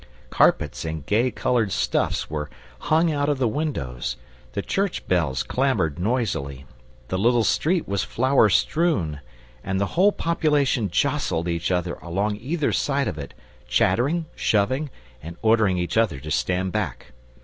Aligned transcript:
Carpets 0.31 0.83
and 0.83 1.05
gay 1.05 1.29
coloured 1.29 1.71
stuffs 1.71 2.27
were 2.27 2.49
hung 2.89 3.11
out 3.11 3.29
of 3.29 3.37
the 3.37 3.47
windows, 3.47 4.17
the 4.53 4.63
church 4.63 5.07
bells 5.07 5.43
clamoured 5.43 5.99
noisily, 5.99 6.65
the 7.09 7.19
little 7.19 7.43
street 7.43 7.87
was 7.87 8.03
flower 8.03 8.49
strewn, 8.49 9.19
and 9.63 9.79
the 9.79 9.85
whole 9.93 10.11
population 10.11 10.89
jostled 10.89 11.47
each 11.47 11.69
other 11.69 11.99
along 12.01 12.37
either 12.37 12.71
side 12.73 13.07
of 13.07 13.19
it, 13.19 13.35
chattering, 13.67 14.25
shoving, 14.35 14.89
and 15.21 15.37
ordering 15.43 15.77
each 15.77 15.97
other 15.97 16.19
to 16.19 16.31
stand 16.31 16.71
back. 16.71 17.11